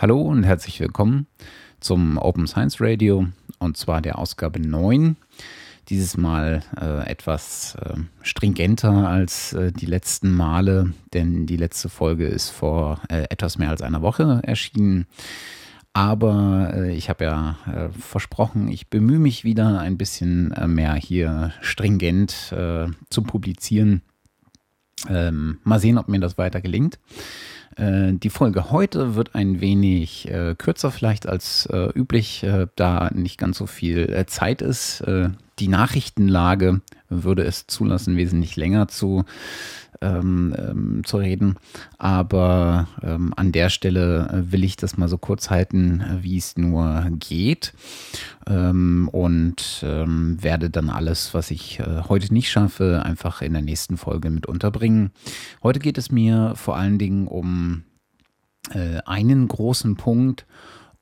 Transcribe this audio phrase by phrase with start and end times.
[0.00, 1.26] Hallo und herzlich willkommen
[1.80, 3.26] zum Open Science Radio
[3.58, 5.16] und zwar der Ausgabe 9.
[5.88, 12.28] Dieses Mal äh, etwas äh, stringenter als äh, die letzten Male, denn die letzte Folge
[12.28, 15.08] ist vor äh, etwas mehr als einer Woche erschienen.
[15.94, 21.52] Aber äh, ich habe ja äh, versprochen, ich bemühe mich wieder ein bisschen mehr hier
[21.60, 22.54] stringent
[23.10, 24.02] zu publizieren.
[25.08, 27.00] Ähm, mal sehen, ob mir das weiter gelingt.
[27.76, 33.10] Äh, die Folge heute wird ein wenig äh, kürzer vielleicht als äh, üblich, äh, da
[33.14, 35.00] nicht ganz so viel äh, Zeit ist.
[35.02, 39.24] Äh, die Nachrichtenlage würde es zulassen, wesentlich länger zu,
[40.00, 41.56] ähm, ähm, zu reden.
[41.98, 47.06] Aber ähm, an der Stelle will ich das mal so kurz halten, wie es nur
[47.18, 47.72] geht.
[48.46, 53.62] Ähm, und ähm, werde dann alles, was ich äh, heute nicht schaffe, einfach in der
[53.62, 55.10] nächsten Folge mit unterbringen.
[55.62, 57.84] Heute geht es mir vor allen Dingen um
[58.70, 60.46] äh, einen großen Punkt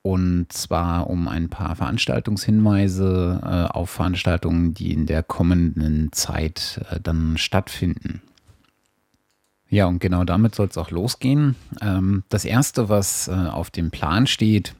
[0.01, 6.99] und zwar um ein paar Veranstaltungshinweise äh, auf Veranstaltungen, die in der kommenden Zeit äh,
[7.01, 8.21] dann stattfinden.
[9.69, 11.55] Ja, und genau damit soll es auch losgehen.
[11.81, 14.75] Ähm, das erste, was äh, auf dem Plan steht,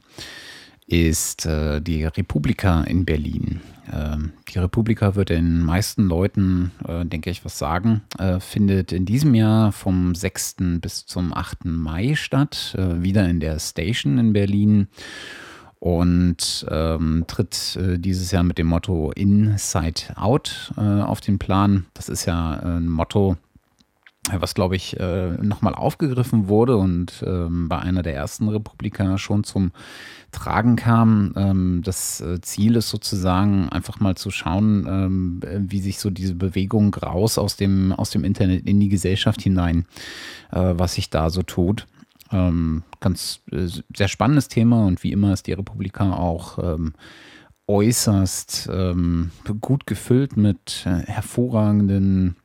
[0.86, 3.60] ist äh, die Republika in Berlin.
[3.92, 8.02] Ähm, die Republika wird den meisten Leuten, äh, denke ich, was sagen.
[8.18, 10.56] Äh, findet in diesem Jahr vom 6.
[10.80, 11.66] bis zum 8.
[11.66, 14.88] Mai statt, äh, wieder in der Station in Berlin
[15.78, 21.86] und ähm, tritt äh, dieses Jahr mit dem Motto Inside Out äh, auf den Plan.
[21.94, 23.36] Das ist ja ein Motto,
[24.36, 29.44] was glaube ich äh, nochmal aufgegriffen wurde und ähm, bei einer der ersten Republikaner schon
[29.44, 29.72] zum
[30.32, 31.32] Tragen kam.
[31.36, 36.34] Ähm, das äh, Ziel ist sozusagen einfach mal zu schauen, ähm, wie sich so diese
[36.34, 39.86] Bewegung raus aus dem, aus dem Internet in die Gesellschaft hinein,
[40.52, 41.86] äh, was sich da so tut.
[42.30, 46.58] Ganz sehr spannendes Thema und wie immer ist die Republika auch
[47.66, 48.68] äußerst
[49.62, 52.36] gut gefüllt mit hervorragenden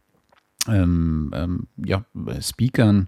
[0.67, 2.05] ähm, ähm, ja,
[2.39, 3.07] Speakern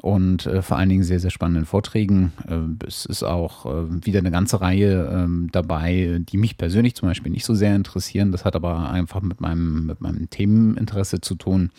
[0.00, 2.32] und äh, vor allen Dingen sehr, sehr spannenden Vorträgen.
[2.46, 7.08] Äh, es ist auch äh, wieder eine ganze Reihe ähm, dabei, die mich persönlich zum
[7.08, 8.32] Beispiel nicht so sehr interessieren.
[8.32, 11.70] Das hat aber einfach mit meinem, mit meinem Themeninteresse zu tun.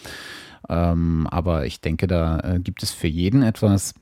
[0.67, 3.93] Ähm, aber ich denke, da äh, gibt es für jeden etwas.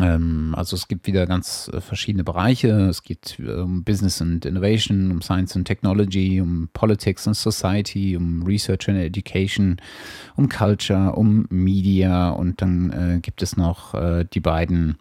[0.00, 2.88] Ähm, also es gibt wieder ganz äh, verschiedene Bereiche.
[2.88, 8.16] Es geht äh, um Business and Innovation, um Science and Technology, um Politics and Society,
[8.16, 9.76] um Research and Education,
[10.36, 14.96] um Culture, um Media und dann äh, gibt es noch äh, die beiden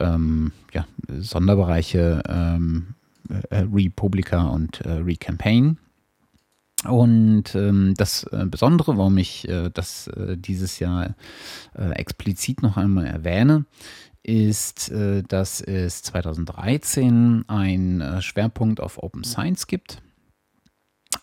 [0.00, 0.86] ähm, ja,
[1.18, 2.94] Sonderbereiche ähm,
[3.50, 5.78] äh, Republica und äh, Recampaign.
[6.86, 11.16] Und ähm, das Besondere, warum ich äh, das äh, dieses Jahr
[11.74, 13.64] explizit noch einmal erwähne,
[14.26, 20.02] ist, äh, dass es 2013 einen äh, Schwerpunkt auf Open Science gibt.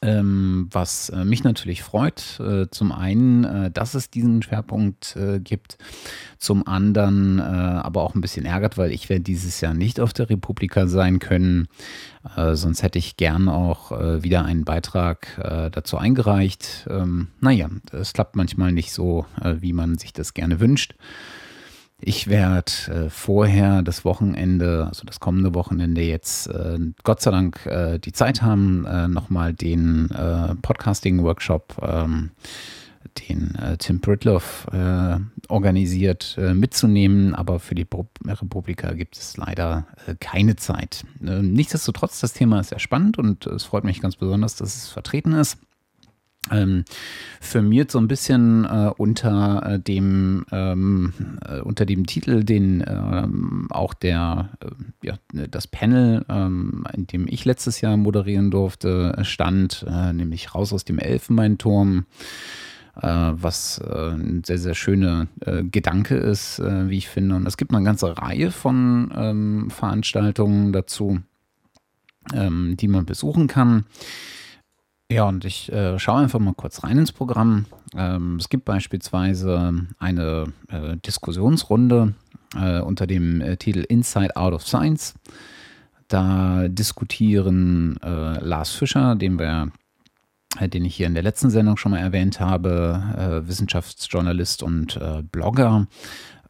[0.02, 5.40] Ähm, was äh, mich natürlich freut, äh, zum einen, äh, dass es diesen Schwerpunkt äh,
[5.40, 5.78] gibt,
[6.38, 10.30] zum anderen aber auch ein bisschen ärgert, weil ich werde dieses Jahr nicht auf der
[10.30, 11.70] Republika sein können.
[12.36, 15.28] sonst hätte ich gern auch wieder einen Beitrag
[15.72, 16.86] dazu eingereicht.
[16.90, 20.96] Ähm, naja, es klappt manchmal nicht so, wie man sich das gerne wünscht.
[22.06, 27.66] Ich werde äh, vorher das Wochenende, also das kommende Wochenende jetzt äh, Gott sei Dank
[27.66, 32.32] äh, die Zeit haben, äh, nochmal den äh, Podcasting-Workshop, ähm,
[33.30, 35.16] den äh, Tim Britloff äh,
[35.48, 37.36] organisiert, mitzunehmen.
[37.36, 37.88] Aber für die
[38.26, 39.88] Republika gibt es leider
[40.20, 41.06] keine Zeit.
[41.20, 45.34] nichtsdestotrotz, das Thema ist sehr spannend und es freut mich ganz besonders, dass es vertreten
[45.34, 45.58] ist
[46.52, 46.84] ähm,
[47.40, 51.14] firmiert so ein bisschen äh, unter äh, dem ähm,
[51.48, 57.28] äh, unter dem Titel, den ähm, auch der äh, ja, das Panel, ähm, in dem
[57.28, 62.06] ich letztes Jahr moderieren durfte, stand, äh, nämlich raus aus dem Elfenbeinturm.
[63.02, 65.26] Äh, was ein sehr, sehr schöner
[65.72, 67.36] Gedanke ist, wie ich finde.
[67.36, 71.20] Und es gibt eine ganze Reihe von ähm, Veranstaltungen dazu,
[72.36, 73.86] ähm, die man besuchen kann.
[75.12, 77.66] Ja, und ich äh, schaue einfach mal kurz rein ins Programm.
[77.96, 82.16] Ähm, es gibt beispielsweise eine äh, Diskussionsrunde
[82.56, 85.14] äh, unter dem äh, Titel Inside Out of Science.
[86.08, 89.72] Da diskutieren äh, Lars Fischer, den wir
[90.60, 95.00] äh, den ich hier in der letzten Sendung schon mal erwähnt habe, Wissenschaftsjournalist und
[95.32, 95.88] Blogger,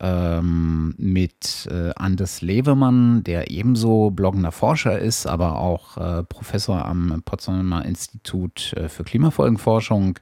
[0.03, 7.21] ähm, mit äh, Anders Levemann, der ebenso bloggender Forscher ist, aber auch äh, Professor am
[7.23, 10.19] Potsdamer Institut äh, für Klimafolgenforschung.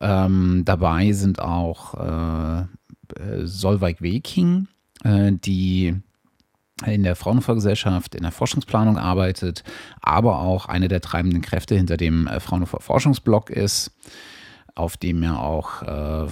[0.00, 2.64] Ähm, dabei sind auch äh,
[3.44, 4.68] Solveig Weking,
[5.04, 5.94] äh, die
[6.86, 9.64] in der Fraunhofer Gesellschaft in der Forschungsplanung arbeitet,
[10.00, 13.92] aber auch eine der treibenden Kräfte hinter dem äh, Fraunhofer Forschungsblog ist
[14.74, 16.26] auf dem ja auch, äh,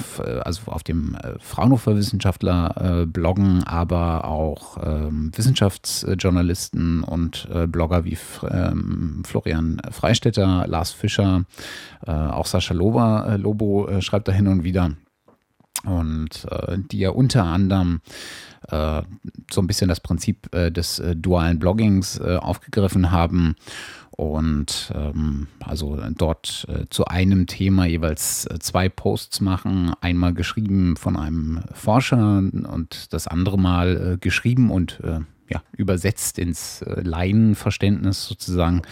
[0.44, 8.04] also auf dem äh, Fraunhofer Wissenschaftler äh, bloggen, aber auch ähm, Wissenschaftsjournalisten und äh, Blogger
[8.04, 8.18] wie
[8.50, 11.44] ähm, Florian Freistetter, Lars Fischer,
[12.04, 14.92] äh, auch Sascha Loba, äh, Lobo schreibt da hin und wieder.
[15.84, 16.46] Und
[16.92, 18.02] die ja unter anderem
[18.70, 23.56] so ein bisschen das Prinzip des dualen Bloggings aufgegriffen haben
[24.16, 30.96] und ähm, also dort äh, zu einem Thema jeweils äh, zwei Posts machen, einmal geschrieben
[30.96, 37.00] von einem Forscher und das andere Mal äh, geschrieben und äh, ja, übersetzt ins äh,
[37.00, 38.82] Laienverständnis sozusagen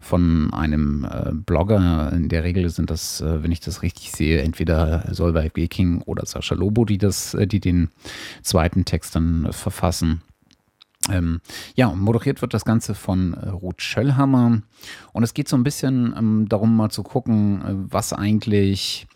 [0.00, 1.06] von einem
[1.46, 2.12] Blogger.
[2.12, 6.54] In der Regel sind das, wenn ich das richtig sehe, entweder Solveig Weking oder Sascha
[6.54, 7.88] Lobo, die das, die den
[8.42, 10.20] zweiten Text dann verfassen.
[11.10, 11.40] Ähm,
[11.74, 14.62] ja, moderiert wird das Ganze von äh, Ruth Schöllhammer.
[15.12, 19.06] Und es geht so ein bisschen ähm, darum, mal zu gucken, äh, was eigentlich,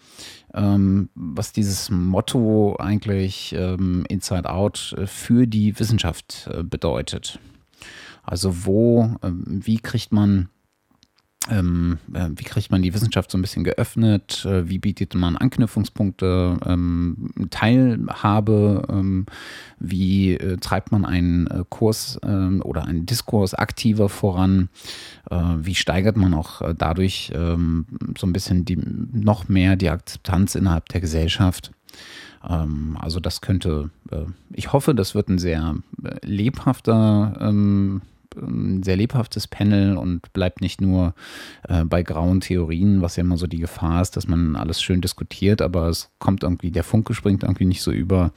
[0.53, 7.39] ähm, was dieses Motto eigentlich ähm, Inside Out äh, für die Wissenschaft äh, bedeutet.
[8.23, 10.51] Also wo, ähm, wie kriegt man
[11.51, 14.45] ähm, äh, wie kriegt man die Wissenschaft so ein bisschen geöffnet?
[14.45, 18.87] Äh, wie bietet man Anknüpfungspunkte, ähm, Teilhabe?
[18.89, 19.27] Ähm,
[19.79, 24.69] wie äh, treibt man einen äh, Kurs ähm, oder einen Diskurs aktiver voran?
[25.31, 27.87] Äh, wie steigert man auch äh, dadurch ähm,
[28.17, 31.73] so ein bisschen die, noch mehr die Akzeptanz innerhalb der Gesellschaft?
[32.47, 33.91] Ähm, also das könnte,
[34.53, 35.77] ich hoffe, das wird ein sehr
[36.23, 37.37] lebhafter
[38.43, 41.15] ein sehr lebhaftes Panel und bleibt nicht nur
[41.69, 45.01] äh, bei grauen Theorien, was ja immer so die Gefahr ist, dass man alles schön
[45.01, 48.33] diskutiert, aber es kommt irgendwie, der Funke springt irgendwie nicht so über.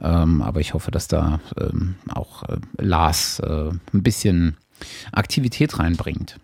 [0.00, 4.56] Ähm, aber ich hoffe, dass da ähm, auch äh, Lars äh, ein bisschen
[5.12, 6.38] Aktivität reinbringt.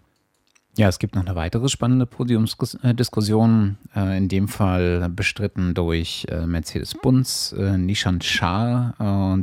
[0.76, 6.47] Ja, es gibt noch eine weitere spannende Podiumsdiskussion, äh, in dem Fall bestritten durch äh,
[6.47, 8.94] Mercedes Bunz, äh, Nishan Shah,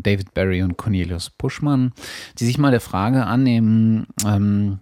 [0.04, 1.94] David Barry und Cornelius Puschmann,
[2.38, 4.80] die sich mal der Frage annehmen, ähm,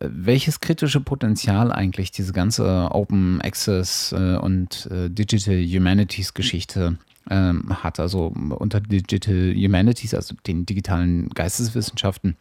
[0.00, 6.98] welches kritische Potenzial eigentlich diese ganze Open Access und Digital Humanities Geschichte
[7.30, 7.98] ähm, hat.
[7.98, 12.36] Also unter Digital Humanities, also den digitalen Geisteswissenschaften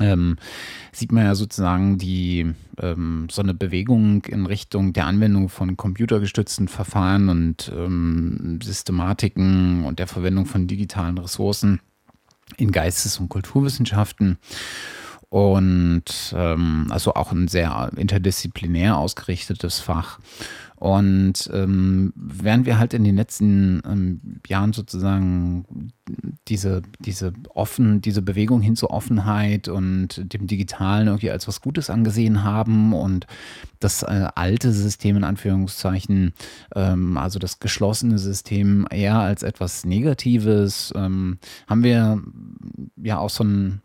[0.00, 0.36] ähm,
[0.92, 6.68] sieht man ja sozusagen die ähm, so eine Bewegung in Richtung der Anwendung von computergestützten
[6.68, 11.80] Verfahren und ähm, Systematiken und der Verwendung von digitalen Ressourcen
[12.56, 14.38] in Geistes- und Kulturwissenschaften.
[15.30, 20.18] Und ähm, also auch ein sehr interdisziplinär ausgerichtetes Fach.
[20.80, 25.92] Und ähm, während wir halt in den letzten ähm, Jahren sozusagen
[26.48, 31.90] diese, diese offen, diese Bewegung hin zur Offenheit und dem Digitalen irgendwie als was Gutes
[31.90, 33.26] angesehen haben und
[33.78, 36.32] das äh, alte System in Anführungszeichen,
[36.74, 42.22] ähm, also das geschlossene System eher als etwas Negatives, ähm, haben wir
[42.96, 43.82] ja auch so ein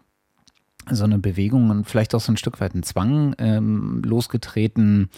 [0.91, 5.09] so eine Bewegung und vielleicht auch so ein Stück weit einen Zwang ähm, losgetreten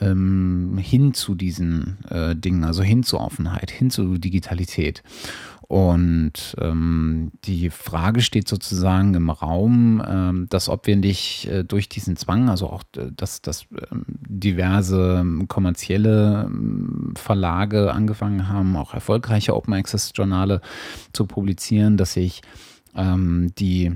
[0.00, 5.02] ähm, hin zu diesen äh, Dingen, also hin zur Offenheit, hin zu Digitalität.
[5.68, 11.88] Und ähm, die Frage steht sozusagen im Raum, ähm, dass ob wir nicht äh, durch
[11.88, 16.50] diesen Zwang, also auch äh, dass, dass ähm, diverse ähm, kommerzielle
[17.14, 20.60] Verlage angefangen haben, auch erfolgreiche Open Access Journale
[21.12, 22.42] zu publizieren, dass sich
[22.96, 23.92] die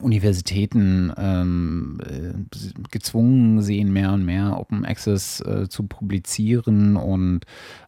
[0.00, 7.40] Universitäten ähm, äh, gezwungen sehen, mehr und mehr Open Access äh, zu publizieren und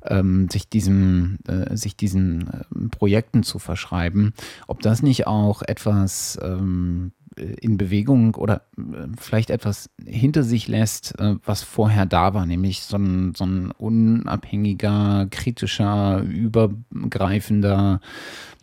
[0.04, 4.34] ähm, sich, diesem, äh, sich diesen äh, Projekten zu verschreiben.
[4.66, 11.18] Ob das nicht auch etwas ähm, in Bewegung oder äh, vielleicht etwas hinter sich lässt,
[11.18, 18.00] äh, was vorher da war, nämlich so ein, so ein unabhängiger, kritischer, übergreifender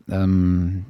[0.10, 0.86] ähm,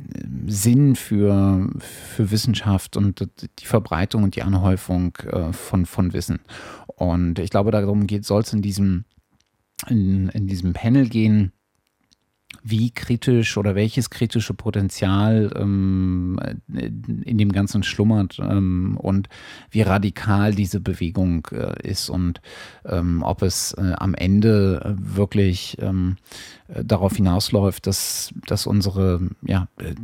[0.48, 3.28] Sinn für, für Wissenschaft und
[3.60, 6.40] die Verbreitung und die Anhäufung äh, von, von Wissen.
[6.88, 9.06] Und ich glaube, darum soll es in diesem,
[9.88, 11.52] in, in diesem Panel gehen,
[12.64, 19.30] wie kritisch oder welches kritische Potenzial ähm, in dem Ganzen schlummert ähm, und
[19.72, 22.42] wie radikal diese Bewegung äh, ist und
[22.86, 26.18] ähm, ob es äh, am Ende wirklich ähm,
[26.68, 29.96] darauf hinausläuft, dass, dass unsere, ja, äh,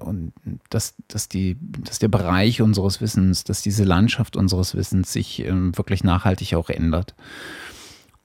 [0.00, 0.32] und
[0.70, 5.76] dass, dass, die, dass der Bereich unseres Wissens, dass diese Landschaft unseres Wissens sich ähm,
[5.76, 7.14] wirklich nachhaltig auch ändert.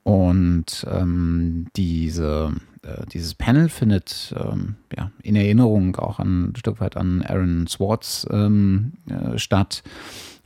[0.04, 6.82] Und ähm, diese, äh, dieses Panel findet ähm, ja, in Erinnerung auch an, ein Stück
[6.82, 9.84] weit an Aaron Swartz ähm, äh, statt,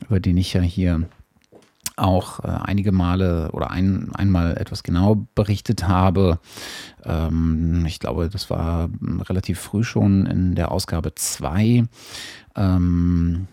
[0.07, 1.07] über den ich ja hier
[1.95, 6.39] auch äh, einige Male oder ein, einmal etwas genau berichtet habe.
[7.03, 8.89] Ähm, ich glaube, das war
[9.27, 11.85] relativ früh schon in der Ausgabe 2.
[12.55, 13.47] Ähm,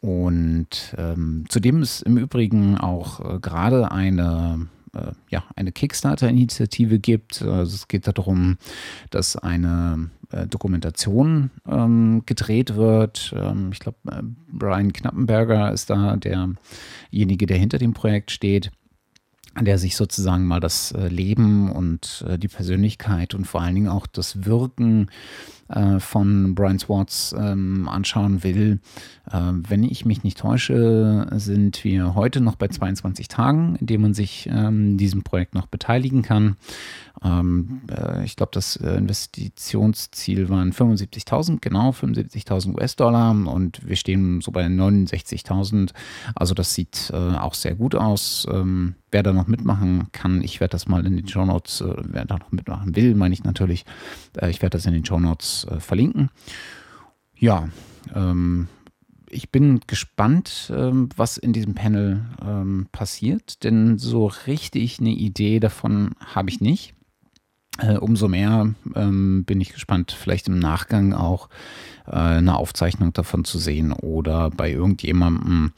[0.00, 7.42] und ähm, zudem ist im Übrigen auch äh, gerade eine äh, ja, eine Kickstarter-Initiative gibt.
[7.42, 8.58] Also es geht darum,
[9.10, 13.34] dass eine äh, Dokumentation ähm, gedreht wird.
[13.36, 18.70] Ähm, ich glaube, äh, Brian Knappenberger ist da derjenige, der hinter dem Projekt steht
[19.64, 23.88] der sich sozusagen mal das äh, Leben und äh, die Persönlichkeit und vor allen Dingen
[23.88, 25.10] auch das Wirken
[25.68, 28.80] äh, von Brian Swartz ähm, anschauen will.
[29.30, 29.38] Äh,
[29.68, 34.14] wenn ich mich nicht täusche, sind wir heute noch bei 22 Tagen, in denen man
[34.14, 36.56] sich ähm, diesem Projekt noch beteiligen kann.
[37.22, 44.40] Ähm, äh, ich glaube, das äh, Investitionsziel waren 75.000, genau 75.000 US-Dollar und wir stehen
[44.40, 45.90] so bei 69.000.
[46.34, 48.46] Also das sieht äh, auch sehr gut aus.
[48.50, 51.94] Ähm, wer da noch mitmachen kann, ich werde das mal in den Show Notes, äh,
[52.04, 53.84] wer da noch mitmachen will, meine ich natürlich,
[54.48, 56.30] ich werde das in den Show Notes äh, verlinken.
[57.36, 57.68] Ja,
[58.14, 58.68] ähm,
[59.30, 65.60] ich bin gespannt, ähm, was in diesem Panel ähm, passiert, denn so richtig eine Idee
[65.60, 66.94] davon habe ich nicht.
[67.80, 71.48] Äh, umso mehr ähm, bin ich gespannt, vielleicht im Nachgang auch
[72.06, 75.72] äh, eine Aufzeichnung davon zu sehen oder bei irgendjemandem,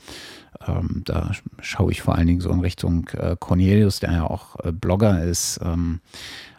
[0.67, 4.57] ähm, da schaue ich vor allen Dingen so in Richtung äh, Cornelius, der ja auch
[4.65, 6.01] äh, Blogger ist, ähm,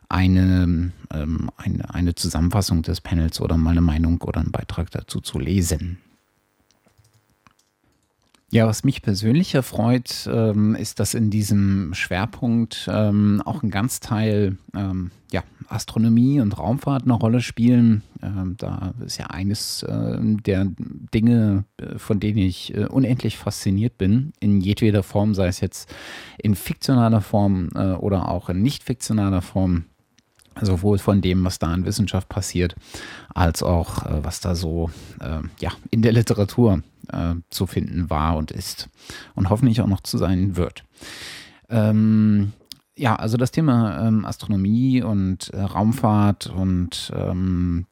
[0.07, 5.19] eine, ähm, eine, eine Zusammenfassung des Panels oder mal eine Meinung oder einen Beitrag dazu
[5.21, 5.97] zu lesen.
[8.53, 13.99] Ja, was mich persönlich erfreut, ähm, ist, dass in diesem Schwerpunkt ähm, auch ein ganz
[13.99, 18.03] Teil ähm, ja, Astronomie und Raumfahrt eine Rolle spielen.
[18.21, 23.97] Ähm, da ist ja eines äh, der Dinge, äh, von denen ich äh, unendlich fasziniert
[23.97, 25.91] bin, in jedweder Form, sei es jetzt
[26.37, 29.85] in fiktionaler Form äh, oder auch in nicht fiktionaler Form
[30.61, 32.75] sowohl von dem, was da in Wissenschaft passiert,
[33.33, 36.81] als auch äh, was da so äh, ja, in der Literatur
[37.11, 38.89] äh, zu finden war und ist
[39.35, 40.83] und hoffentlich auch noch zu sein wird.
[41.69, 42.53] Ähm,
[42.95, 47.87] ja, also das Thema ähm, Astronomie und äh, Raumfahrt und ähm,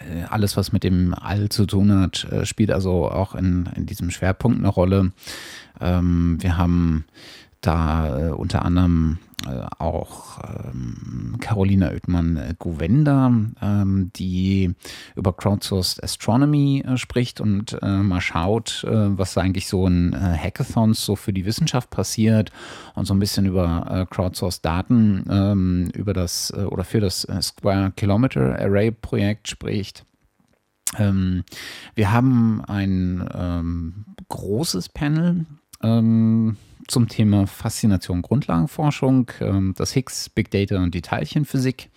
[0.00, 3.86] äh, alles, was mit dem All zu tun hat, äh, spielt also auch in, in
[3.86, 5.12] diesem Schwerpunkt eine Rolle.
[5.80, 7.04] Ähm, wir haben
[7.60, 9.18] da unter anderem
[9.78, 13.26] auch ähm, Carolina Oethmann-Govenda,
[13.60, 14.74] ähm, die
[15.14, 20.16] über Crowdsourced Astronomy äh, spricht und äh, mal schaut, äh, was eigentlich so in äh,
[20.16, 22.50] Hackathons so für die Wissenschaft passiert
[22.94, 27.92] und so ein bisschen über äh, Crowdsourced Daten ähm, über das oder für das Square
[27.96, 30.04] Kilometer Array Projekt spricht.
[30.98, 31.44] Ähm,
[31.94, 35.46] wir haben ein ähm, großes Panel
[35.82, 41.90] ähm, zum Thema Faszination Grundlagenforschung, ähm, das Higgs, Big Data und die Teilchenphysik.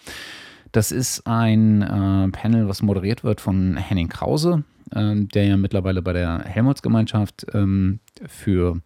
[0.72, 6.01] Das ist ein äh, Panel, was moderiert wird von Henning Krause, ähm, der ja mittlerweile
[6.01, 8.81] bei der Helmholtz-Gemeinschaft ähm, für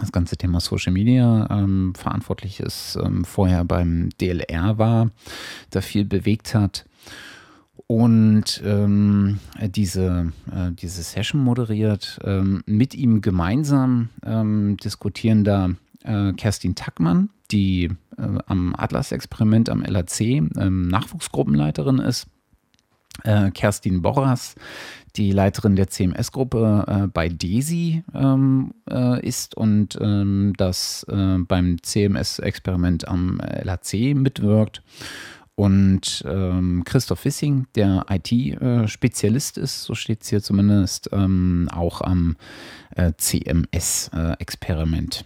[0.00, 1.46] das ganze Thema Social Media
[1.92, 5.10] verantwortlich ist, vorher beim DLR war,
[5.68, 6.86] da viel bewegt hat
[7.86, 12.18] und ähm, diese, äh, diese Session moderiert.
[12.24, 15.70] Ähm, mit ihm gemeinsam ähm, diskutieren da
[16.04, 22.26] äh, Kerstin Tackmann, die äh, am Atlas-Experiment am LAC ähm, Nachwuchsgruppenleiterin ist.
[23.24, 24.54] Äh, Kerstin Borras,
[25.16, 33.06] die Leiterin der CMS-Gruppe äh, bei DESI ähm, äh, ist und ähm, das beim CMS-Experiment
[33.06, 34.82] am LAC mitwirkt
[35.54, 42.36] und ähm, Christoph Wissing, der IT-Spezialist ist, so steht es hier zumindest, ähm, auch am
[42.96, 45.24] äh, CMS-Experiment.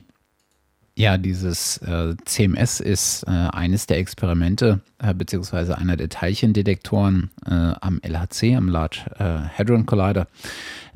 [0.96, 7.74] ja, dieses äh, CMS ist äh, eines der Experimente, äh, beziehungsweise einer der Teilchendetektoren äh,
[7.80, 10.26] am LHC, am Large äh, Hadron Collider.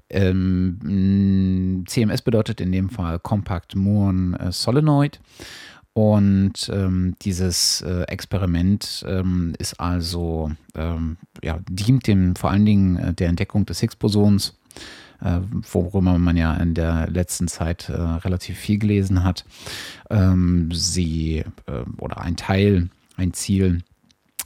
[0.09, 5.21] Ähm, CMS bedeutet in dem Fall Compact Muon Solenoid.
[5.93, 12.97] Und ähm, dieses äh, Experiment ähm, ist also, ähm, ja, dient dem vor allen Dingen
[12.97, 14.59] äh, der Entdeckung des Higgs-Bosons,
[15.21, 15.41] äh,
[15.73, 19.45] worüber man ja in der letzten Zeit äh, relativ viel gelesen hat.
[20.11, 23.83] Ähm, sie äh, oder ein Teil, ein Ziel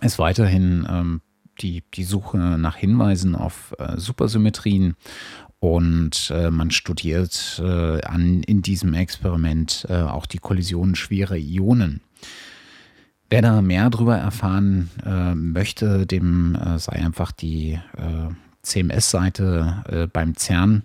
[0.00, 1.20] ist weiterhin ähm,
[1.60, 4.96] die, die Suche nach Hinweisen auf äh, Supersymmetrien
[5.64, 12.02] und äh, man studiert äh, an, in diesem Experiment äh, auch die Kollision schwerer Ionen.
[13.30, 20.34] Wer da mehr darüber erfahren äh, möchte, dem äh, sei einfach die äh, CMS-Seite beim
[20.36, 20.84] CERN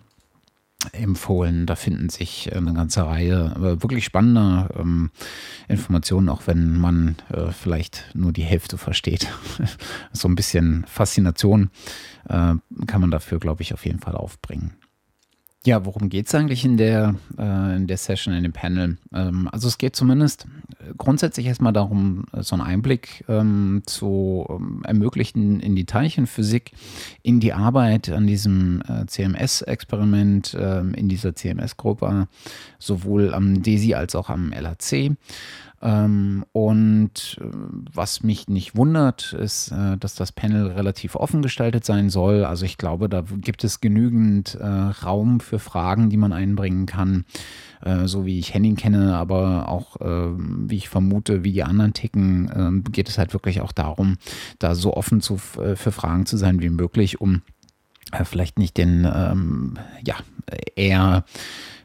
[0.94, 1.66] empfohlen.
[1.66, 5.12] Da finden sich eine ganze Reihe äh, wirklich spannender ähm,
[5.68, 9.28] Informationen, auch wenn man äh, vielleicht nur die Hälfte versteht.
[10.14, 11.70] so ein bisschen Faszination
[12.30, 12.56] äh,
[12.88, 14.74] kann man dafür, glaube ich, auf jeden Fall aufbringen.
[15.66, 18.98] Ja, worum geht es eigentlich in der, äh, in der Session, in dem Panel?
[19.14, 20.46] Ähm, also es geht zumindest
[20.80, 26.72] äh, grundsätzlich erstmal darum, äh, so einen Einblick ähm, zu ähm, ermöglichen in die Teilchenphysik,
[27.24, 32.30] in die Arbeit an diesem äh, CMS-Experiment, ähm, in dieser CMS-Gruppe,
[32.78, 35.18] sowohl am DESI als auch am LHC.
[35.82, 37.46] Ähm, und äh,
[37.94, 42.44] was mich nicht wundert, ist, äh, dass das Panel relativ offen gestaltet sein soll.
[42.44, 47.26] Also ich glaube, da gibt es genügend äh, Raum für Fragen, die man einbringen kann.
[48.04, 52.84] So wie ich Henning kenne, aber auch wie ich vermute, wie die anderen ticken, ähm,
[52.84, 54.18] geht es halt wirklich auch darum,
[54.60, 57.42] da so offen zu, für Fragen zu sein wie möglich, um
[58.24, 60.16] vielleicht nicht den, ähm, ja,
[60.76, 61.26] eher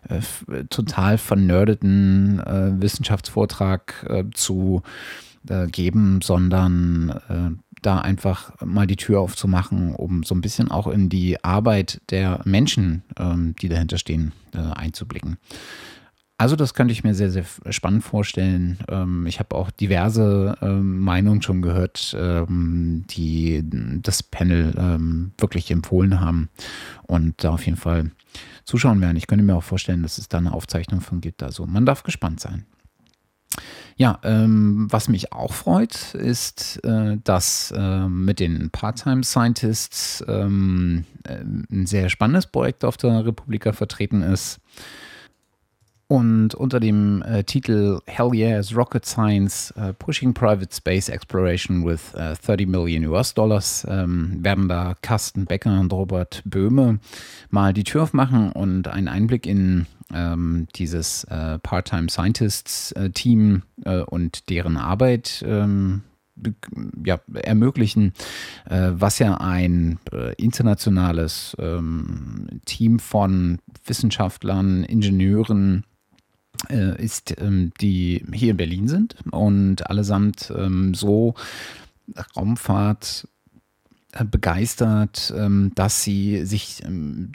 [0.08, 4.82] äh, total vernördeten äh, Wissenschaftsvortrag äh, zu
[5.48, 10.86] äh, geben, sondern äh, da einfach mal die Tür aufzumachen, um so ein bisschen auch
[10.86, 15.36] in die Arbeit der Menschen, ähm, die dahinter stehen, äh, einzublicken.
[16.36, 18.78] Also das könnte ich mir sehr, sehr spannend vorstellen.
[18.88, 23.62] Ähm, ich habe auch diverse ähm, Meinungen schon gehört, ähm, die
[24.02, 24.74] das Panel
[25.38, 26.48] wirklich empfohlen haben
[27.04, 28.10] und da auf jeden Fall
[28.64, 29.16] zuschauen werden.
[29.16, 31.42] Ich könnte mir auch vorstellen, dass es da eine Aufzeichnung von gibt.
[31.42, 32.64] Also man darf gespannt sein.
[33.96, 41.04] Ja, ähm, was mich auch freut, ist, äh, dass äh, mit den Part-Time Scientists ähm,
[41.22, 44.58] äh, ein sehr spannendes Projekt auf der Republika vertreten ist.
[46.06, 52.14] Und unter dem äh, Titel Hell Yes Rocket Science uh, Pushing Private Space Exploration with
[52.14, 56.98] uh, 30 Million US Dollars ähm, werden da Carsten Becker und Robert Böhme
[57.48, 63.62] mal die Tür aufmachen und einen Einblick in ähm, dieses äh, Part-Time Scientists äh, Team
[63.84, 66.02] äh, und deren Arbeit ähm,
[67.04, 68.12] ja, ermöglichen,
[68.68, 75.93] äh, was ja ein äh, internationales ähm, Team von Wissenschaftlern, Ingenieuren, äh,
[76.68, 81.34] ist, ähm, die hier in Berlin sind und allesamt ähm, so
[82.36, 83.28] Raumfahrt
[84.12, 86.82] äh, begeistert, ähm, dass sie sich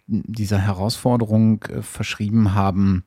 [0.07, 3.03] dieser Herausforderung äh, verschrieben haben,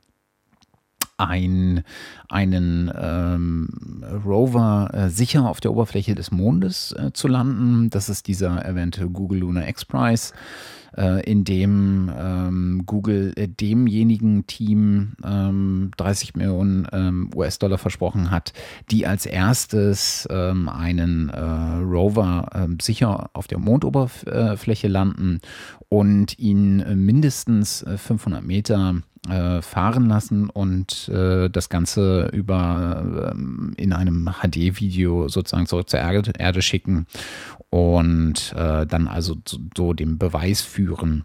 [1.28, 1.82] ein,
[2.28, 7.90] einen ähm, Rover äh, sicher auf der Oberfläche des Mondes äh, zu landen.
[7.90, 10.32] Das ist dieser erwähnte Google Lunar X Prize
[10.96, 18.52] äh, in dem ähm, Google äh, demjenigen Team ähm, 30 Millionen ähm, US-Dollar versprochen hat,
[18.90, 25.40] die als erstes ähm, einen äh, Rover ähm, sicher auf der Mondoberfläche landen
[25.88, 28.96] und ihn äh, mindestens 500 Meter
[29.28, 36.00] äh, fahren lassen und äh, das Ganze über äh, in einem HD-Video sozusagen zurück zur
[36.00, 37.06] Erde, Erde schicken
[37.70, 41.24] und äh, dann also so, so den Beweis führen.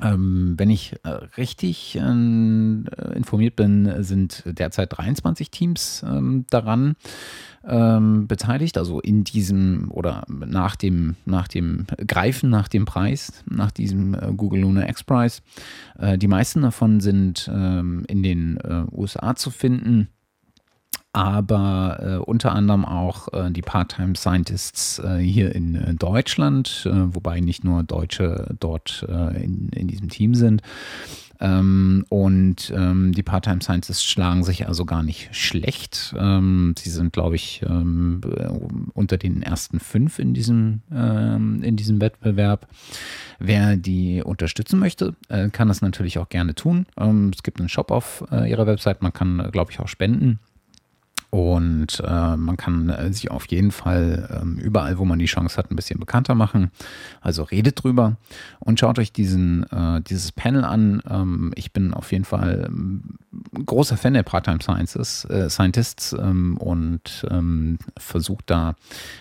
[0.00, 6.94] Ähm, wenn ich äh, richtig äh, informiert bin, sind derzeit 23 Teams ähm, daran
[7.68, 13.70] ähm, beteiligt, also in diesem oder nach dem, nach dem Greifen nach dem Preis, nach
[13.70, 15.42] diesem äh, Google Lunar X Prize.
[15.98, 20.08] Äh, die meisten davon sind ähm, in den äh, USA zu finden
[21.12, 27.64] aber äh, unter anderem auch äh, die Part-Time Scientists äh, hier in Deutschland, wobei nicht
[27.64, 30.62] nur Deutsche dort in, in diesem Team sind.
[31.40, 36.14] Ähm, und ähm, die Part-Time Scientists schlagen sich also gar nicht schlecht.
[36.18, 38.20] Ähm, sie sind, glaube ich, ähm,
[38.94, 42.66] unter den ersten fünf in diesem, ähm, in diesem Wettbewerb.
[43.38, 46.86] Wer die unterstützen möchte, äh, kann das natürlich auch gerne tun.
[46.98, 50.40] Ähm, es gibt einen Shop auf äh, ihrer Website, man kann, glaube ich, auch spenden.
[51.30, 55.58] Und äh, man kann äh, sich auf jeden Fall ähm, überall, wo man die Chance
[55.58, 56.70] hat, ein bisschen bekannter machen.
[57.20, 58.16] Also redet drüber
[58.60, 61.02] und schaut euch diesen, äh, dieses Panel an.
[61.08, 63.18] Ähm, ich bin auf jeden Fall ähm,
[63.52, 68.74] großer Fan der Part-Time äh, Scientists ähm, und ähm, versuche da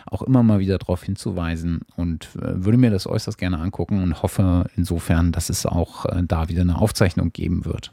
[0.05, 4.23] auch immer mal wieder darauf hinzuweisen und äh, würde mir das äußerst gerne angucken und
[4.23, 7.91] hoffe insofern, dass es auch äh, da wieder eine Aufzeichnung geben wird.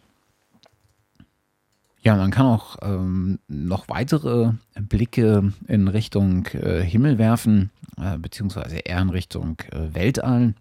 [2.05, 8.77] Ja, man kann auch ähm, noch weitere Blicke in Richtung äh, Himmel werfen, äh, beziehungsweise
[8.77, 10.53] eher in Richtung äh, Weltall.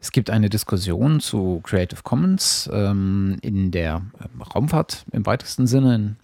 [0.00, 6.16] Es gibt eine Diskussion zu Creative Commons ähm, in der ähm, Raumfahrt im weitesten Sinne.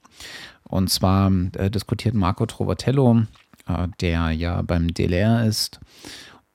[0.64, 3.23] Und zwar äh, diskutiert Marco Trovatello,
[3.68, 5.79] äh, der ja beim DLR ist,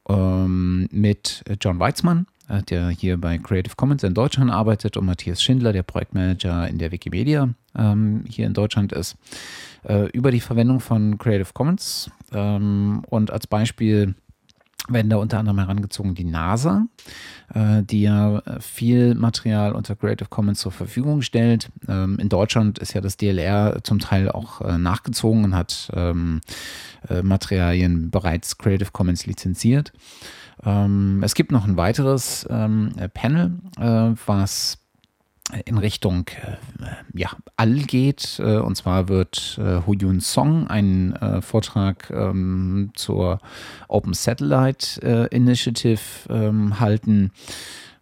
[0.09, 2.27] ähm, mit John Weizmann,
[2.61, 6.91] der hier bei Creative Commons in Deutschland arbeitet, und Matthias Schindler, der Projektmanager in der
[6.91, 9.15] Wikimedia ähm, hier in Deutschland ist,
[9.83, 12.11] äh, über die Verwendung von Creative Commons.
[12.31, 14.15] Ähm, und als Beispiel
[14.89, 16.87] werden da unter anderem herangezogen die NASA,
[17.53, 21.69] äh, die ja viel Material unter Creative Commons zur Verfügung stellt.
[21.87, 26.41] Ähm, in Deutschland ist ja das DLR zum Teil auch äh, nachgezogen und hat ähm,
[27.07, 29.93] äh, Materialien bereits Creative Commons lizenziert.
[30.65, 33.60] Ähm, es gibt noch ein weiteres Panel,
[34.26, 34.78] was
[35.65, 36.58] in Richtung äh,
[37.13, 38.39] ja, All geht.
[38.39, 43.39] Äh, und zwar wird äh, Huyun Song einen äh, Vortrag ähm, zur
[43.88, 45.99] Open Satellite äh, Initiative
[46.30, 47.32] ähm, halten.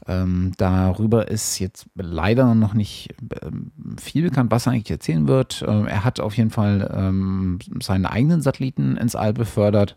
[0.07, 5.61] Ähm, darüber ist jetzt leider noch nicht ähm, viel bekannt, was er eigentlich erzählen wird.
[5.61, 9.95] Äh, er hat auf jeden Fall ähm, seine eigenen Satelliten ins All befördert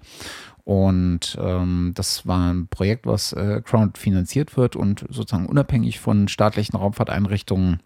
[0.64, 6.26] und ähm, das war ein Projekt, was äh, Crowd finanziert wird und sozusagen unabhängig von
[6.26, 7.80] staatlichen Raumfahrteinrichtungen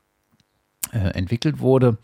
[0.93, 1.99] äh, entwickelt wurde.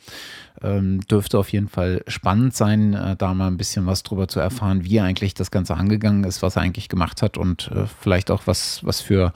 [0.63, 4.41] Ähm, dürfte auf jeden Fall spannend sein, äh, da mal ein bisschen was drüber zu
[4.41, 8.31] erfahren, wie eigentlich das Ganze angegangen ist, was er eigentlich gemacht hat und äh, vielleicht
[8.31, 9.33] auch was, was für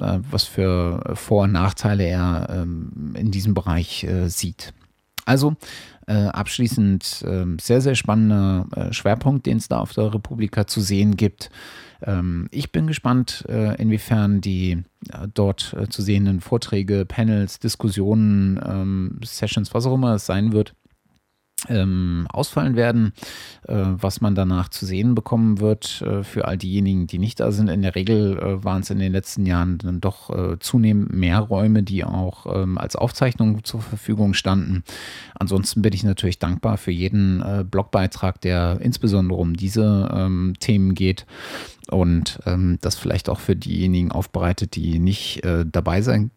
[0.00, 4.72] äh, was für Vor- und Nachteile er ähm, in diesem Bereich äh, sieht.
[5.24, 5.54] Also
[6.06, 10.80] äh, abschließend äh, sehr, sehr spannender äh, Schwerpunkt, den es da auf der Republika zu
[10.80, 11.50] sehen gibt.
[12.02, 18.60] Ähm, ich bin gespannt, äh, inwiefern die äh, dort äh, zu sehenden Vorträge, Panels, Diskussionen,
[18.64, 20.74] ähm, Sessions, was auch immer es sein wird,
[21.68, 23.12] ähm, ausfallen werden,
[23.66, 27.52] äh, was man danach zu sehen bekommen wird äh, für all diejenigen, die nicht da
[27.52, 27.68] sind.
[27.68, 31.40] In der Regel äh, waren es in den letzten Jahren dann doch äh, zunehmend mehr
[31.40, 34.84] Räume, die auch ähm, als Aufzeichnung zur Verfügung standen.
[35.34, 40.94] Ansonsten bin ich natürlich dankbar für jeden äh, Blogbeitrag, der insbesondere um diese ähm, Themen
[40.94, 41.26] geht
[41.90, 46.30] und ähm, das vielleicht auch für diejenigen aufbereitet, die nicht äh, dabei sein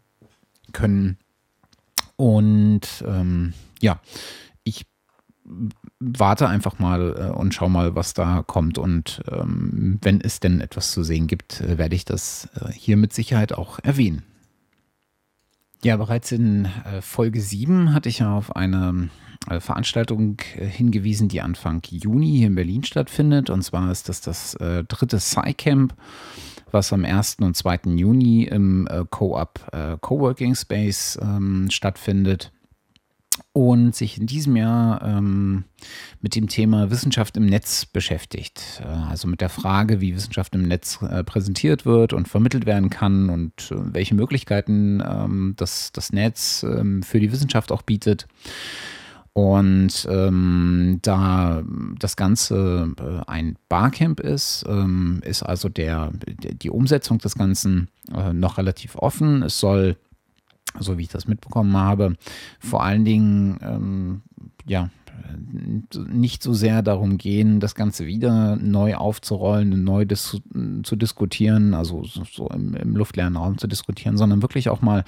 [0.73, 1.17] können.
[2.17, 3.99] Und ähm, ja,
[5.99, 8.77] warte einfach mal äh, und schau mal, was da kommt.
[8.77, 12.97] Und ähm, wenn es denn etwas zu sehen gibt, äh, werde ich das äh, hier
[12.97, 14.23] mit Sicherheit auch erwähnen.
[15.83, 16.67] Ja, bereits in
[17.01, 19.09] Folge 7 hatte ich ja auf eine
[19.59, 23.51] Veranstaltung hingewiesen, die Anfang Juni hier in Berlin stattfindet.
[23.51, 25.93] Und zwar ist das das dritte SciCamp,
[26.71, 27.37] was am 1.
[27.41, 27.81] und 2.
[27.97, 29.59] Juni im Co-op
[30.01, 32.51] Coworking Space ähm, stattfindet
[33.53, 35.65] und sich in diesem Jahr ähm,
[36.21, 38.81] mit dem Thema Wissenschaft im Netz beschäftigt.
[38.83, 42.89] Äh, also mit der Frage, wie Wissenschaft im Netz äh, präsentiert wird und vermittelt werden
[42.89, 48.27] kann und äh, welche Möglichkeiten ähm, das, das Netz ähm, für die Wissenschaft auch bietet.
[49.37, 51.61] Und ähm, da
[51.99, 58.31] das Ganze äh, ein Barcamp ist, ähm, ist also der, die Umsetzung des Ganzen äh,
[58.31, 59.43] noch relativ offen.
[59.43, 59.97] Es soll
[60.79, 62.15] so wie ich das mitbekommen habe,
[62.59, 64.21] vor allen Dingen ähm,
[64.65, 64.89] ja
[66.07, 70.41] nicht so sehr darum gehen, das Ganze wieder neu aufzurollen, neu dis
[70.83, 75.03] zu diskutieren, also so im, im, luftleeren Raum zu diskutieren, sondern wirklich auch mal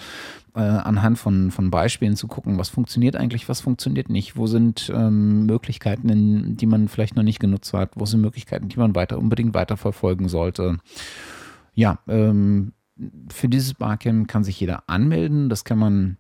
[0.56, 4.92] äh, anhand von, von Beispielen zu gucken, was funktioniert eigentlich, was funktioniert nicht, wo sind
[4.94, 8.96] ähm, Möglichkeiten, in, die man vielleicht noch nicht genutzt hat, wo sind Möglichkeiten, die man
[8.96, 10.78] weiter unbedingt weiterverfolgen sollte.
[11.74, 12.74] Ja, ähm,
[13.32, 15.50] für dieses Barcamp kann sich jeder anmelden.
[15.50, 16.18] Das kann man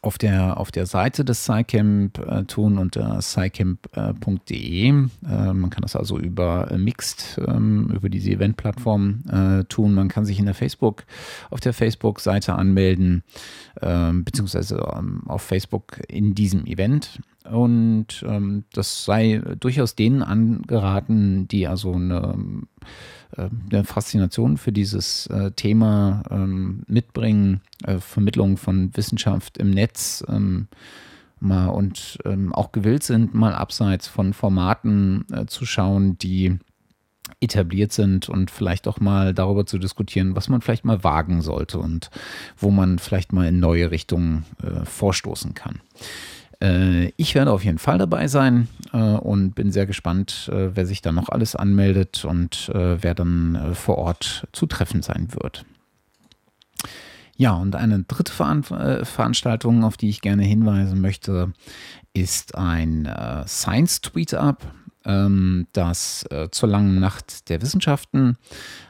[0.00, 4.88] auf der, auf der Seite des SciCamp äh, tun unter scicamp.de.
[4.88, 9.94] Äh, man kann das also über äh, Mixed, ähm, über diese Eventplattform äh, tun.
[9.94, 11.04] Man kann sich in der Facebook,
[11.50, 13.22] auf der Facebook-Seite anmelden,
[13.82, 17.20] ähm, beziehungsweise ähm, auf Facebook in diesem Event.
[17.50, 18.24] Und
[18.72, 22.86] das sei durchaus denen angeraten, die also eine äh,
[23.36, 30.68] eine Faszination für dieses äh, Thema ähm, mitbringen, äh, Vermittlung von Wissenschaft im Netz ähm,
[31.40, 36.58] mal und ähm, auch gewillt sind, mal abseits von Formaten zu schauen, die
[37.40, 41.78] etabliert sind und vielleicht auch mal darüber zu diskutieren, was man vielleicht mal wagen sollte
[41.78, 42.10] und
[42.56, 45.80] wo man vielleicht mal in neue Richtungen äh, vorstoßen kann.
[46.62, 50.86] Äh, ich werde auf jeden Fall dabei sein äh, und bin sehr gespannt, äh, wer
[50.86, 55.64] sich da noch alles anmeldet und wer dann vor Ort zu treffen sein wird.
[57.36, 61.52] Ja, und eine dritte Veran Veranstaltung, auf die ich gerne hinweisen möchte,
[62.12, 63.08] ist ein
[63.46, 64.62] Science Tweet-Up,
[65.04, 68.36] ähm, das zur langen Nacht der Wissenschaften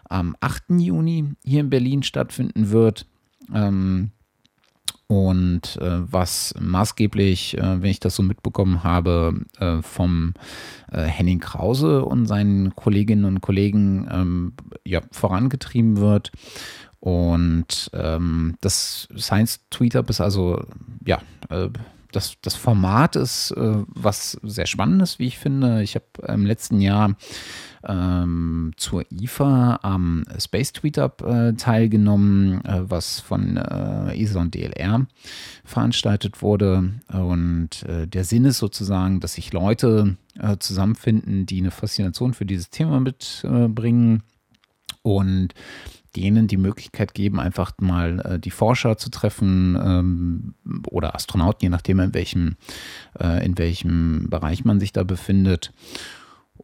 [0.08, 0.64] am 8.
[0.78, 3.06] Juni hier in Berlin stattfinden wird.
[3.54, 4.10] Ähm,
[5.12, 10.32] Und äh, was maßgeblich, äh, wenn ich das so mitbekommen habe, äh, vom
[10.90, 14.52] äh, Henning Krause und seinen Kolleginnen und Kollegen ähm,
[14.86, 16.32] ja, vorangetrieben wird.
[16.98, 20.64] Und ähm, das Science Tweetup ist also,
[21.04, 21.20] ja,
[21.50, 21.68] äh,
[22.12, 25.82] das, das Format ist äh, was sehr Spannendes, wie ich finde.
[25.82, 27.16] Ich habe im letzten Jahr
[27.86, 35.06] ähm, zur IFA am Space Tweetup äh, teilgenommen, äh, was von äh, ESA und DLR
[35.64, 36.92] veranstaltet wurde.
[37.12, 42.46] Und äh, der Sinn ist sozusagen, dass sich Leute äh, zusammenfinden, die eine Faszination für
[42.46, 44.22] dieses Thema mitbringen
[45.02, 45.54] und
[46.16, 50.54] denen die Möglichkeit geben, einfach mal äh, die Forscher zu treffen ähm,
[50.88, 52.56] oder Astronauten, je nachdem, in welchem,
[53.18, 55.72] äh, in welchem Bereich man sich da befindet.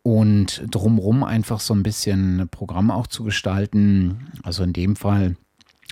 [0.03, 4.31] Und drumherum einfach so ein bisschen Programm auch zu gestalten.
[4.43, 5.37] Also in dem Fall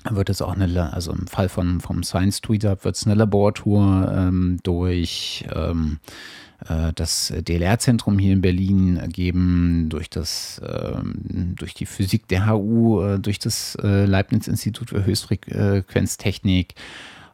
[0.09, 4.13] wird es auch eine, also im Fall von, vom Science Tweetup wird es eine Labortour
[4.15, 6.46] ähm, durch ähm, äh,
[6.95, 13.19] das DLR-Zentrum hier in Berlin geben, durch, das, ähm, durch die Physik der HU, äh,
[13.19, 16.75] durch das äh, Leibniz-Institut für Höchstfrequenztechnik,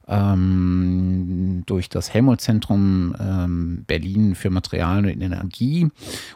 [0.08, 5.88] ähm, durch das Helmholtz-Zentrum ähm, Berlin für Material und Energie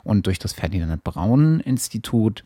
[0.05, 2.45] und durch das Ferdinand Braun-Institut.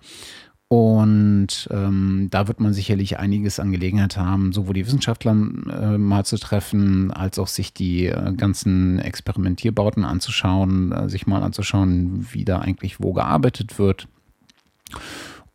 [0.73, 6.25] Und ähm, da wird man sicherlich einiges an Gelegenheit haben, sowohl die Wissenschaftler äh, mal
[6.25, 12.45] zu treffen, als auch sich die äh, ganzen Experimentierbauten anzuschauen, äh, sich mal anzuschauen, wie
[12.45, 14.07] da eigentlich wo gearbeitet wird.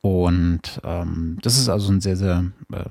[0.02, 2.84] Und ähm, das ist also ein sehr, sehr, äh,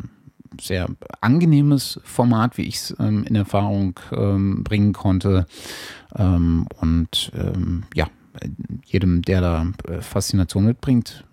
[0.59, 0.89] sehr
[1.21, 5.45] angenehmes Format, wie ich es ähm, in Erfahrung ähm, bringen konnte.
[6.17, 8.09] Ähm, und ähm, ja,
[8.87, 11.27] jedem, der da äh, Faszination mitbringt,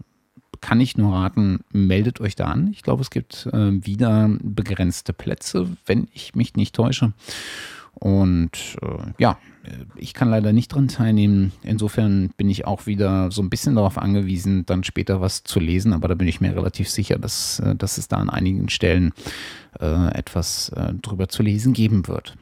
[0.61, 2.69] kann ich nur raten, meldet euch da an.
[2.71, 7.13] Ich glaube, es gibt äh, wieder begrenzte Plätze, wenn ich mich nicht täusche.
[7.93, 9.37] Und äh, ja,
[9.95, 11.51] ich kann leider nicht dran teilnehmen.
[11.61, 15.93] Insofern bin ich auch wieder so ein bisschen darauf angewiesen, dann später was zu lesen.
[15.93, 19.13] Aber da bin ich mir relativ sicher, dass, äh, dass es da an einigen Stellen
[19.79, 22.35] äh, etwas äh, drüber zu lesen geben wird.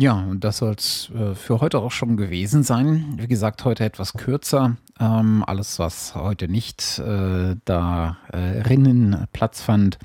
[0.00, 3.14] Ja, und das soll es äh, für heute auch schon gewesen sein.
[3.16, 4.76] Wie gesagt, heute etwas kürzer.
[5.00, 9.98] Ähm, alles, was heute nicht äh, darin äh, Platz fand,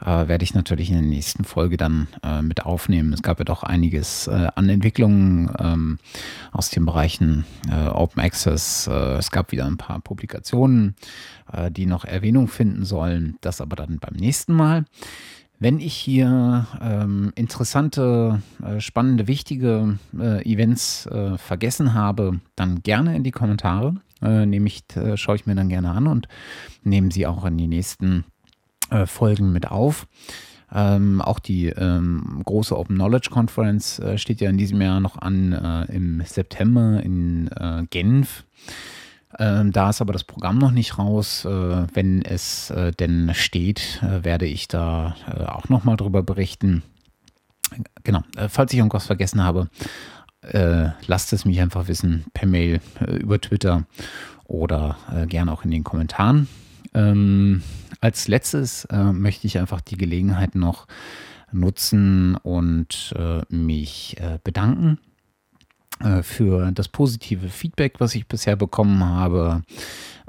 [0.00, 3.12] äh, werde ich natürlich in der nächsten Folge dann äh, mit aufnehmen.
[3.12, 5.98] Es gab ja doch einiges äh, an Entwicklungen ähm,
[6.50, 7.44] aus den Bereichen
[7.92, 8.86] Open Access.
[8.86, 10.94] es gab wieder ein paar Publikationen,
[11.70, 13.36] die noch Erwähnung finden sollen.
[13.42, 14.86] Das aber dann beim nächsten Mal.
[15.60, 23.16] Wenn ich hier ähm, interessante, äh, spannende, wichtige äh, Events äh, vergessen habe, dann gerne
[23.16, 23.96] in die Kommentare.
[24.22, 26.28] Äh, nehme ich, äh, schaue ich mir dann gerne an und
[26.84, 28.24] nehme sie auch in die nächsten
[28.90, 30.06] äh, Folgen mit auf.
[30.72, 35.86] Ähm, auch die ähm, große Open Knowledge Conference steht ja in diesem Jahr noch an
[35.88, 37.48] im September in
[37.90, 38.44] Genf.
[39.38, 41.44] Ähm, da ist aber das Programm noch nicht raus.
[41.44, 46.82] Äh, wenn es äh, denn steht, äh, werde ich da äh, auch nochmal drüber berichten.
[48.04, 49.68] Genau, äh, falls ich irgendwas vergessen habe,
[50.40, 52.80] äh, lasst es mich einfach wissen per Mail,
[53.20, 53.84] über Twitter
[54.44, 56.48] oder gerne auch in den Kommentaren.
[56.94, 57.62] Ähm,
[58.00, 60.86] als letztes möchte ich einfach die Gelegenheit noch
[61.52, 63.14] nutzen und
[63.50, 65.07] mich bedanken äh,
[66.22, 69.62] für das positive Feedback, was ich bisher bekommen habe.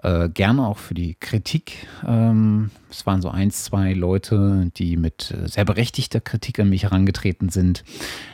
[0.01, 1.88] Äh, gerne auch für die Kritik.
[2.08, 6.84] Ähm, es waren so ein, zwei Leute, die mit äh, sehr berechtigter Kritik an mich
[6.84, 7.84] herangetreten sind.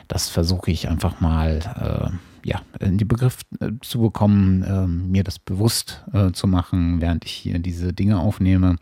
[0.06, 5.24] Das versuche ich einfach mal äh, ja, in die Begriff äh, zu bekommen, ähm, mir
[5.24, 8.76] das bewusst äh, zu machen, während ich hier diese Dinge aufnehme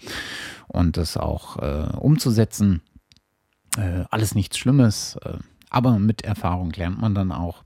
[0.69, 1.57] und das auch
[1.99, 2.83] umzusetzen.
[4.11, 5.17] alles nichts Schlimmes,
[5.71, 7.63] aber mit Erfahrung lernt man dann auch.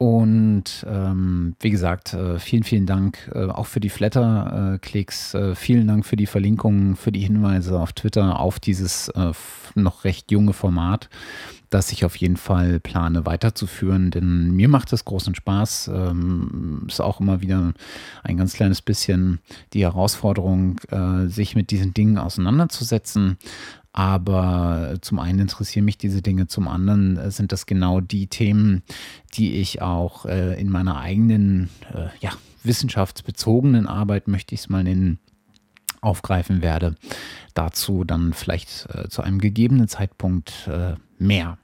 [0.00, 5.34] Und ähm, wie gesagt, äh, vielen, vielen Dank äh, auch für die Flatter-Klicks.
[5.34, 9.32] Äh, vielen Dank für die Verlinkungen, für die Hinweise auf Twitter auf dieses äh,
[9.74, 11.08] noch recht junge Format,
[11.68, 14.12] das ich auf jeden Fall plane weiterzuführen.
[14.12, 15.90] Denn mir macht es großen Spaß.
[15.92, 17.72] Ähm, ist auch immer wieder
[18.22, 19.40] ein ganz kleines bisschen
[19.72, 23.36] die Herausforderung, äh, sich mit diesen Dingen auseinanderzusetzen.
[23.98, 28.84] Aber zum einen interessieren mich diese Dinge, zum anderen äh, sind das genau die Themen,
[29.34, 32.30] die ich auch äh, in meiner eigenen, äh, ja,
[32.62, 35.18] wissenschaftsbezogenen Arbeit, möchte ich es mal nennen,
[36.00, 36.94] aufgreifen werde.
[37.54, 41.58] Dazu dann vielleicht äh, zu einem gegebenen Zeitpunkt äh, mehr.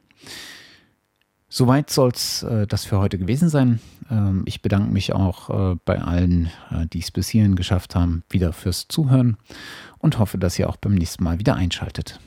[1.57, 3.79] Soweit soll es äh, das für heute gewesen sein.
[4.11, 6.51] Ähm, ich bedanke mich auch bei allen,
[6.93, 9.37] die es bis hierhin geschafft haben, wieder fürs Zuhören
[9.99, 12.19] und hoffe, dass ihr auch beim nächsten Mal wieder einschaltet.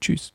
[0.00, 0.32] Tschüss.